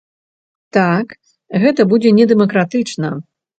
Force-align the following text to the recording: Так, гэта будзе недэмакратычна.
Так, 0.77 1.13
гэта 1.65 1.81
будзе 1.93 2.15
недэмакратычна. 2.23 3.15